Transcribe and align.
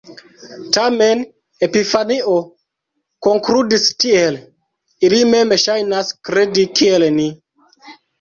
Tamen, 0.75 1.19
Epifanio 1.65 2.37
konkludis 3.27 3.85
tiel: 4.05 4.39
"“Ili 5.09 5.19
mem 5.35 5.53
ŝajnas 5.65 6.09
kredi 6.29 6.65
kiel 6.81 7.07
ni”". 7.19 7.27